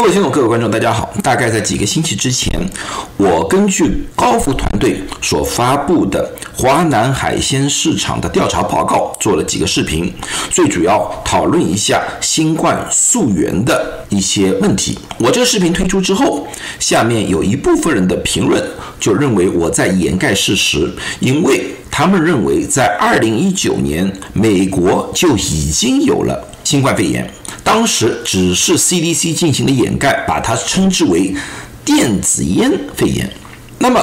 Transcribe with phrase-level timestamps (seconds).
[0.00, 1.12] 各位听众、各位观众，大家好。
[1.22, 2.50] 大概在几个星期之前，
[3.18, 6.26] 我根据高福团队所发布的
[6.56, 10.10] 华南海鲜市场的调查报告做了几个视频，
[10.50, 14.98] 最主要讨论一下新冠溯源的一些问题。
[15.18, 16.48] 我这个视频推出之后，
[16.78, 18.64] 下面有一部分人的评论
[18.98, 20.90] 就认为我在掩盖事实，
[21.20, 27.30] 因为他们认为在2019年美国就已经有了新冠肺炎。
[27.62, 31.34] 当时只是 CDC 进行了掩盖，把它称之为
[31.84, 33.30] 电子烟肺炎。
[33.78, 34.00] 那么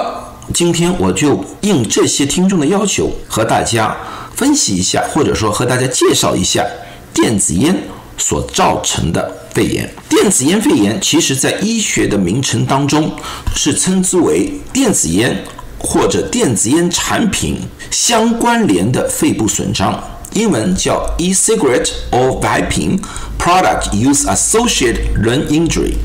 [0.53, 3.95] 今天我就应这些听众的要求，和大家
[4.33, 6.65] 分析一下，或者说和大家介绍一下
[7.13, 7.75] 电子烟
[8.17, 9.89] 所造成的肺炎。
[10.07, 13.11] 电子烟肺炎其实在医学的名称当中
[13.55, 15.43] 是称之为电子烟
[15.77, 17.59] 或者电子烟产品
[17.91, 20.01] 相关联的肺部损伤。
[20.37, 22.99] 英文叫 e-cigarette or vaping
[23.39, 25.95] product use associated lung injury，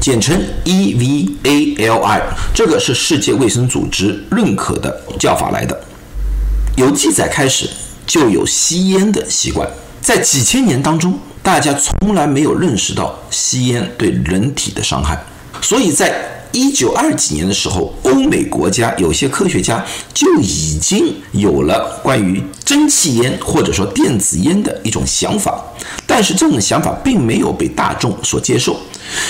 [0.00, 2.20] 简称 EVALI。
[2.52, 5.80] 这个是世界卫生组织认可的叫法来的。
[6.74, 7.70] 有记载开始
[8.04, 9.68] 就有吸烟的习惯，
[10.00, 15.16] 在几千年当中，大家从来没有认识到吸烟对人体的伤害，
[15.62, 25.62] 所以在一九二几年的时候，欧美国家有些科学家就已经有了关于蒸汽烟或者说电子烟的一种想法，
[26.06, 28.76] 但是这种想法并没有被大众所接受，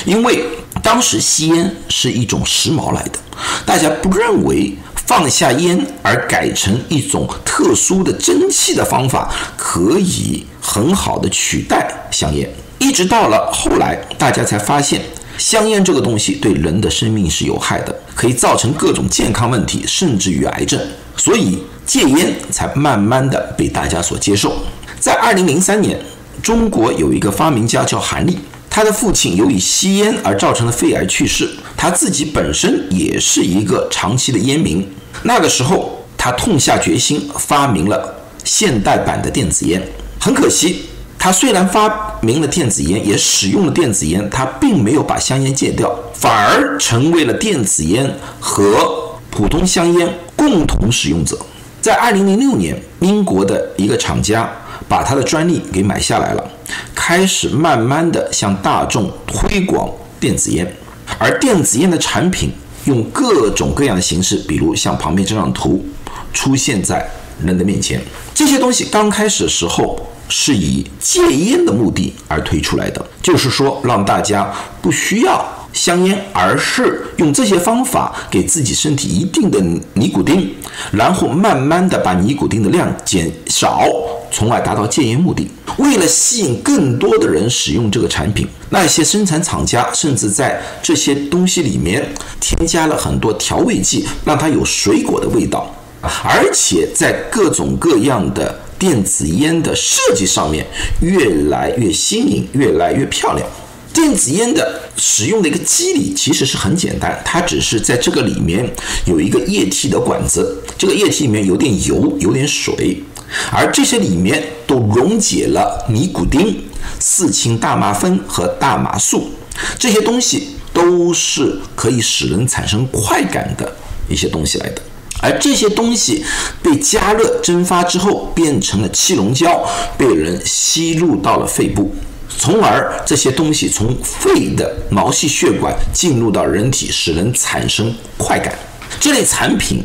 [0.05, 0.45] 因为
[0.83, 3.19] 当时吸烟是一种时髦来的，
[3.67, 15.03] 大家不认为放下烟而改成一种特殊的蒸汽的方法可以很好的取代香烟，一直到了后来，大家才发现。
[15.39, 20.81] 香烟这个东西对人的生命是有害的，可以造成各种健康问题，甚至于癌症。
[21.17, 24.57] 所以戒烟才慢慢的被大家所接受。
[24.99, 25.99] 在二零零三年，
[26.43, 34.87] 中国有一个发明家叫韩立，他的父亲由于吸烟而造成了肺癌去世，他自己本身也是一个长期的烟民。
[35.23, 38.13] 那个时候，他痛下决心发明了
[38.43, 39.81] 现代版的电子烟。
[40.21, 40.87] 很可惜。
[41.19, 48.09] 他虽然发明了电子烟，也使用了电子烟，他并没有把香烟戒掉，反而成为了电子烟
[48.39, 51.37] 和普通香烟共同使用者。
[51.83, 54.49] 在二零零六年，英国的一个厂家
[54.89, 56.51] 把他的专利给买下来了，
[56.95, 59.91] 开始慢慢的向大众推广
[60.21, 60.73] 电子烟，
[61.19, 62.53] 而电子烟的产品
[62.85, 65.85] 用各种各样的形式，比如像旁边这张图，
[66.33, 67.07] 出现在
[67.45, 68.01] 人的面前。
[68.33, 69.99] 这些东西刚开始的时候。
[70.29, 74.53] 是以戒烟的目的而推出来的，就是说让大家
[74.83, 79.61] 不需要香烟，而是用这些方法给自己身体一定的
[79.95, 80.53] 尼古丁，
[80.93, 83.85] 然后慢慢的把尼古丁的量减少，
[84.31, 85.49] 从而达到戒烟目的。
[85.79, 92.07] 为了吸引更多的人使用这个产品，那些生产厂家甚至在这些东西里面
[92.41, 95.73] 添加了很多调味剂，让它有水果的味道，
[96.03, 98.59] 而且在各种各样的。
[98.79, 100.67] 电子烟的设计上面
[101.01, 103.47] 越来越新颖，越来越漂亮。
[103.93, 108.69] 电子烟的使用的一个机理其实是很简单，它只是在这个里面
[109.07, 113.03] 有一个液体的管子，这个液体里面有点油，有点水，
[113.51, 116.63] 而这些里面都溶解了尼古丁、
[117.01, 119.31] 四氢大麻酚和大麻素，
[119.77, 123.77] 这些东西都是可以使人产生快感的
[124.09, 124.83] 一些东西来的。
[125.21, 126.25] 而这些东西
[126.63, 131.93] 被加热蒸发之后，变成了气溶胶，被人吸入到了肺部，
[132.39, 138.57] 从而这些东西从肺的毛细血管进入到人体，使人产生快感。
[139.01, 139.83] 这类产品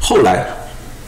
[0.00, 0.46] 后来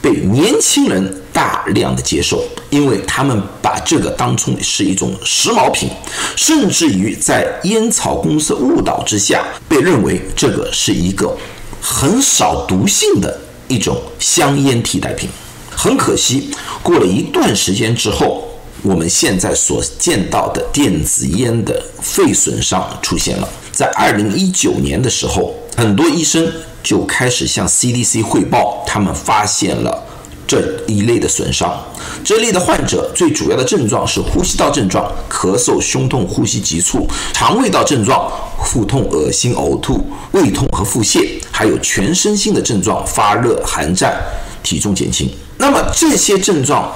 [0.01, 5.89] 被年轻人大量的接受，因为他们把这个当成是一种时髦品，
[6.35, 11.35] 甚至于在烟草公司误导之下，被认为这个是一个
[11.81, 13.39] 很少毒性的。
[13.69, 15.29] 一种香烟替代品，
[15.69, 16.51] 很可惜，
[16.83, 18.43] 过了一段时间之后，
[18.81, 23.47] 我们现在所见到的电子烟的肺损伤出现了。
[23.71, 26.51] 在二零一九年的时候，很多医生
[26.83, 30.03] 就开始向 CDC 汇报，他们发现了
[30.49, 31.79] 这一类的损伤。
[32.25, 38.27] 这类的患者最主要的症状是呼吸道症状：咳嗽、胸痛、呼吸急促；肠胃道症状：
[38.65, 41.39] 腹痛、恶心、呕吐、胃痛和腹泻。
[41.51, 44.19] 还有全身性的症状，发热、寒战、
[44.63, 45.29] 体重减轻。
[45.57, 46.91] 那么这些症状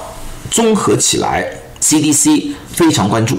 [0.50, 1.46] 综合起来
[1.82, 3.38] ，CDC 非常关注。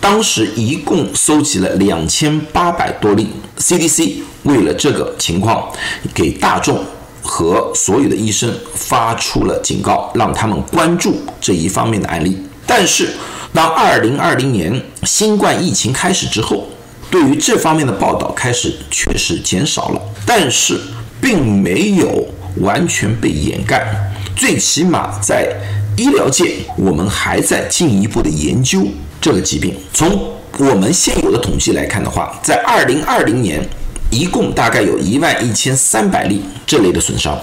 [0.00, 3.28] 当时一共收集了两千八百多例
[3.58, 4.14] ，CDC
[4.44, 5.70] 为了这个情况，
[6.14, 6.82] 给大众
[7.26, 12.40] 和所有的医生发出了警告，让他们关注这一方面的案例。
[12.64, 13.10] 但是，
[13.52, 16.68] 当二零二零年新冠疫情开始之后，
[17.10, 20.80] 对于这方面的报道开始确实减少了，但是
[21.20, 22.26] 并没有
[22.60, 24.12] 完全被掩盖。
[24.34, 25.56] 最起码在
[25.96, 28.86] 医疗界，我们还在进一步的研究
[29.20, 29.74] 这个疾病。
[29.94, 33.66] 从我们现有的统计来看的话，在二零二零年，
[34.10, 37.38] 一共大概有一万一千三百例这类的损伤，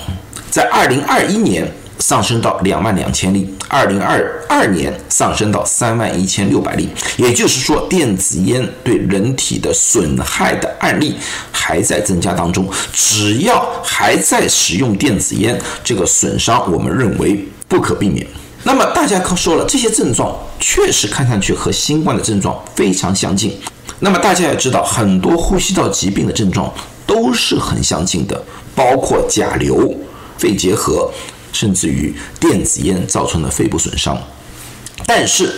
[0.50, 1.72] 在二零二一年。
[2.00, 6.90] 上升到两万两千例，二零二二年上升到三万一千六百例。
[7.16, 11.16] 也就是说，电子烟对人体的损害的案例
[11.50, 12.68] 还在增加当中。
[12.92, 18.28] 只要还在使用电子烟，这个损伤我们认为不可避免。
[18.64, 23.58] 那么大家可说了，这些症状确实看上去和新冠的症状非常相近。
[24.04, 26.72] 那么大家也知道，很多呼吸道疾病的症状
[27.08, 28.44] 都是很相近的，
[28.76, 29.96] 包括甲流、
[30.38, 31.10] 肺结核。
[31.54, 34.18] 甚至于电子烟造成的肺部损伤，
[35.06, 35.54] 但是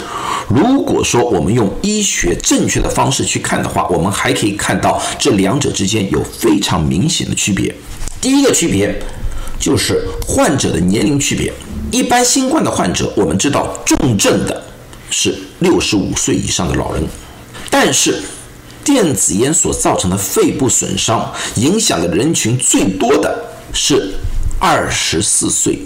[0.49, 7.73] 如果说我们用医学正确的方式去看的话，我们还可以看到这两者之间有非常明显的区别。
[8.19, 8.93] 第一个区别
[9.57, 11.53] 就是患者的年龄区别。
[11.93, 14.61] 一般新冠的患者，我们知道重症的
[15.09, 17.01] 是六十五岁以上的老人，
[17.69, 18.21] 但是
[18.85, 23.37] 电子烟所造成的肺部损伤影响的人群最多的
[23.73, 24.13] 是。
[24.57, 25.77] 二十四岁，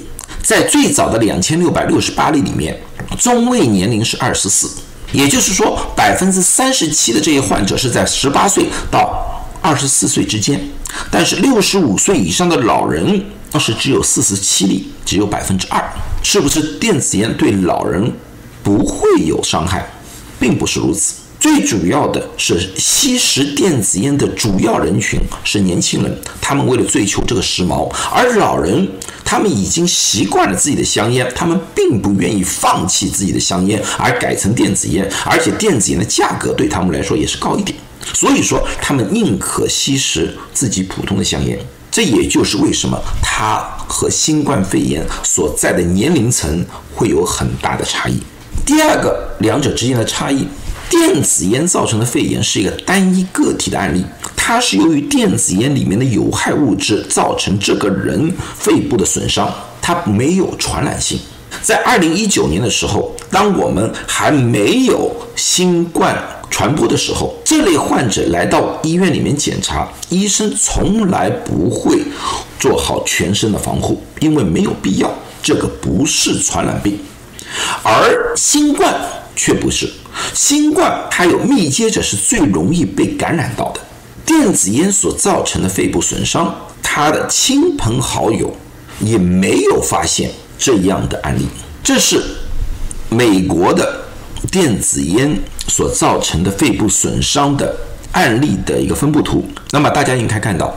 [0.44, 2.80] 在最早的两千六百六十八例里面，
[3.18, 4.70] 中位年龄是二十四，
[5.12, 10.62] 也就是说百分之三十七的这些患者是在十八岁到二十四岁之间，
[11.10, 15.84] 但是六十五岁以上的老人那是只有四十七例，只有百分之二，
[16.22, 18.10] 是不是电子烟对老人
[18.62, 19.84] 不会有伤害，
[20.40, 21.16] 并不是如此。
[21.40, 28.86] 最主要的是，吸食电子烟的主要人群是年轻人，他们为了追求这个时髦；而老人，
[29.24, 37.78] 他们已经习惯了自己的香烟，他们并不愿意放弃自己的香烟而改成电子烟，而且电子烟的价格对他们来说也是高一点，
[38.14, 41.58] 所以说他们宁可吸食自己普通的香烟。
[41.90, 43.58] 这也就是为什么它
[43.88, 46.64] 和新冠肺炎所在的年龄层
[46.94, 48.22] 会有很大的差异。
[48.66, 50.46] 第二个，两者之间的差异。
[50.90, 54.04] 电子烟造成的肺炎是一个单一个体的案例，
[54.36, 61.20] 它是由于电子烟里面的有害物质造成这个人肺部的损伤，它没有传染性。
[61.62, 66.18] 在二零一九年的时候，当我们还没有新冠
[66.50, 72.02] 传播的时候，这类患者来到医院里面检查，医生从来不会
[72.60, 75.12] 做好全身的防护，因为没有必要，
[75.44, 77.00] 这个不是传染病，
[77.84, 78.94] 而新冠
[79.36, 79.88] 却不是。
[80.34, 83.82] 新冠它有密接者是最容易被感染到的。
[84.26, 88.56] 电子烟所造成的肺部损伤，他的亲朋好友
[89.00, 91.48] 也没有发现这样的案例。
[91.84, 92.24] 这是
[93.10, 94.06] 美国的
[94.52, 95.36] 电子烟
[95.68, 97.76] 所造成的肺部损伤的
[98.12, 99.44] 案例的一个分布图。
[99.72, 100.74] 那么大家应该看到，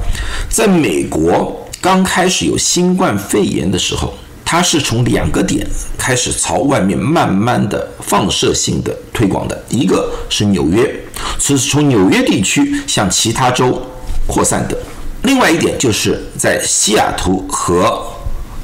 [0.48, 4.14] 在美国刚开始有新冠肺炎的时候。
[4.44, 5.66] 它是从两个点
[5.96, 10.94] 开始朝外面慢慢的放射性的推广的，一个是纽约，
[11.38, 13.80] 是从纽约地区向其他州
[14.26, 14.76] 扩散的；
[15.22, 18.06] 另外一点就是在西雅图和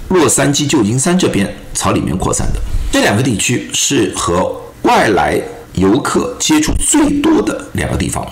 [0.09, 2.61] 洛杉矶、旧金山这边朝里面扩散的。
[2.93, 5.41] 这两个地区是和外来
[5.75, 8.27] 游客接触最多的两个地方，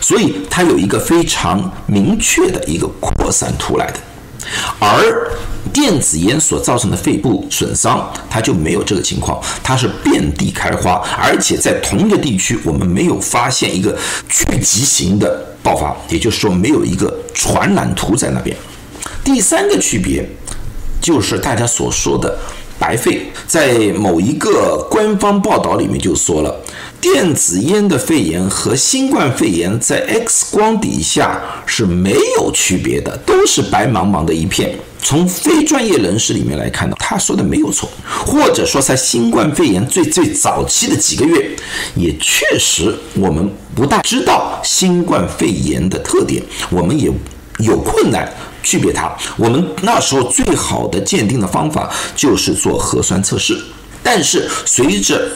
[0.00, 3.98] 所以它有一个非常明确的一个扩散图来的，
[4.78, 5.30] 而。
[5.72, 13.96] 电子烟所造成的肺部损伤，它就没有这个情况，它是遍地开花，而且在同一个地区，我们没有发现一个
[14.28, 18.54] 聚集型的爆发，也就是说没有一个传染图在那边。
[19.24, 20.28] 第三个区别
[21.00, 22.36] 就是大家所说的
[22.78, 26.54] 白肺，在某一个官方报道里面就说了。
[27.02, 34.78] 电子烟的肺炎和新冠肺炎在 X 光底下是没有区别的，都是白茫茫的一片。
[35.02, 37.90] 从非专业人士里面来看呢，他说的没有错，
[38.24, 41.50] 或者说在新冠肺炎最最早期的几个月，
[41.96, 46.40] 也确实我们不大知道新冠肺炎的特点，
[46.70, 47.10] 我们也
[47.58, 48.32] 有困难
[48.62, 49.12] 区别它。
[49.36, 53.60] 我们那时候最好的鉴定的方法就是做核酸测试，
[54.04, 55.28] 但是随着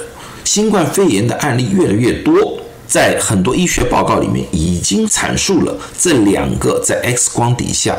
[0.46, 7.96] 新冠肺炎的案例越来越多，在很多医学报告里面已经阐述了这两个在 X 光底下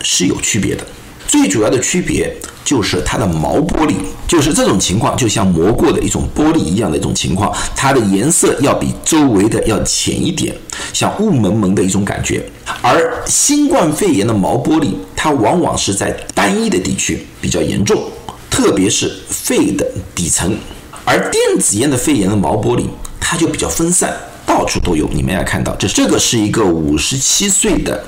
[0.00, 0.82] 是有区别的。
[1.28, 10.56] 最主要的区别就是它的毛玻璃，就是这种情况就像磨过的一种玻璃一样的一种情况，它的颜色要比周围的要浅一点，
[10.94, 12.42] 像雾蒙蒙的一种感觉。
[12.80, 18.04] 而新冠肺炎的毛玻璃，它往往是在单一的地区比较严重，
[18.48, 20.56] 特别是肺的底层。
[21.04, 22.86] 而电子烟的肺炎的毛玻璃，
[23.20, 24.14] 它就比较分散，
[24.46, 25.08] 到处都有。
[25.12, 28.04] 你们也看到，这这个是一个五十七岁的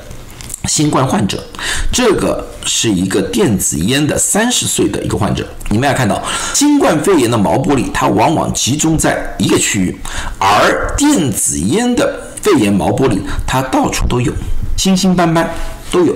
[0.66, 1.44] 新冠患者，
[1.92, 5.46] 这个是一个电子烟的三十岁的一个患者。
[5.68, 6.22] 你们也看到，
[6.54, 9.96] 新冠肺炎的毛玻璃它往往集中在一个区域，
[10.38, 14.32] 而电子烟的肺炎毛玻璃它到处都有，
[14.78, 15.48] 星星斑斑
[15.90, 16.14] 都有。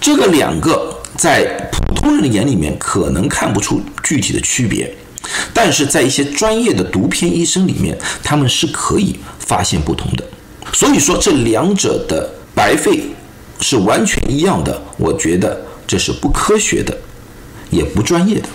[0.00, 4.94] 这个两个在普通人的眼里面可能看不出具体的区别。
[5.52, 10.24] 但是在一些专业的读片医生里面，他们是可以发现不同的。
[10.72, 13.02] 所以说这两者的白肺
[13.60, 16.96] 是完全一样的，我觉得这是不科学的，
[17.70, 18.48] 也不专业的。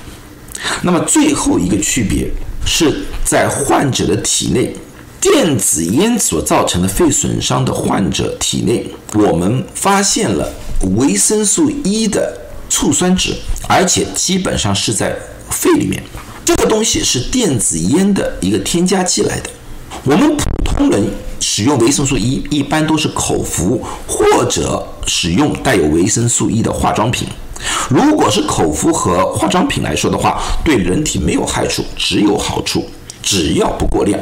[0.82, 2.28] 那么最后一个区别
[2.66, 4.74] 是在患者的体内，
[5.20, 10.52] 电子烟所造成的肺损伤的患者体内，我们发现了
[10.98, 12.36] 维生素 E 的
[12.70, 13.36] 醋酸酯，
[13.68, 15.16] 而且基本上是在
[15.50, 16.02] 肺里面。
[16.46, 19.50] 这个东西是电子烟的一个添加剂来的。
[20.04, 21.04] 我们普通人
[21.40, 27.28] 使用维生素 E 一般都是口服或者使用带有维生素 E 的化妆品。
[27.90, 32.88] 如果是口服和化妆品来说的话，对人体没有害处，只有好处，
[33.24, 34.20] 只要不过量。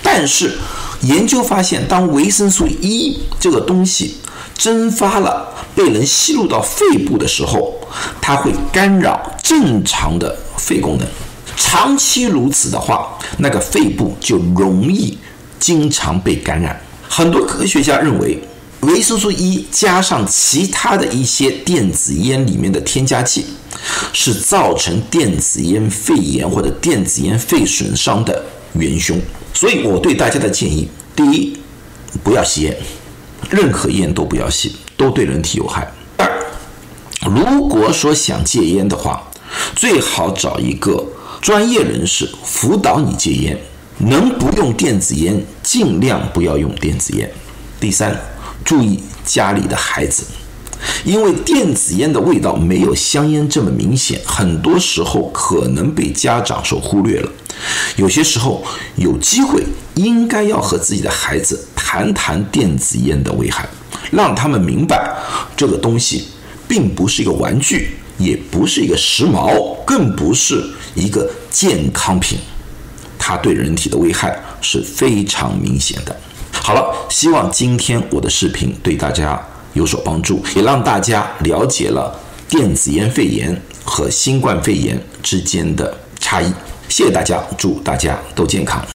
[0.00, 0.52] 但是
[1.00, 4.18] 研究发现，当维生素 E 这个东西
[4.56, 7.74] 蒸发了，被人吸入到肺部的时候，
[8.20, 11.08] 它会干扰正常的肺功能。
[11.56, 15.18] 长期如此的话，那个肺部就容易
[15.58, 16.80] 经常被感染。
[17.08, 18.38] 很多科学家认为，
[18.80, 23.46] 维生素 E 加上其他的一些电子烟里面的添加剂，
[24.12, 28.44] 是造成电子烟肺炎或者电子烟肺损伤的
[28.74, 29.20] 元凶。
[29.52, 31.56] 所以我对大家的建议：第一，
[32.22, 32.76] 不要吸烟，
[33.50, 35.92] 任何烟都不要吸，都对人体有害。
[36.16, 36.28] 二，
[37.22, 39.22] 如果说想戒烟的话，
[39.76, 41.04] 最好找一个。
[41.44, 43.58] 专业人士辅导你戒烟，
[43.98, 47.30] 能不用电子烟尽量不要用电子烟。
[47.78, 48.18] 第三，
[48.64, 50.24] 注意家里的孩子，
[51.04, 57.30] 因为电子烟的味道没有香烟这么明显，很多时候可能被家长所忽略了。
[57.96, 58.64] 有些时候
[58.96, 59.62] 有机会
[59.96, 63.68] 应该要和自己的孩子谈谈电子烟的危害，
[64.10, 65.14] 让他们明白
[65.54, 66.28] 这个东西
[66.66, 67.90] 并不是一个玩具。
[68.16, 72.38] 也不是一个时髦，更不是一个健康品，
[73.18, 76.16] 它对人体的危害是非常明显的。
[76.52, 79.40] 好了，希望今天我的视频对大家
[79.74, 86.52] 有所帮助，也让大家了解了电子烟肺炎和新冠肺炎之间的差异。
[86.88, 88.93] 谢谢大家，祝大家都健康。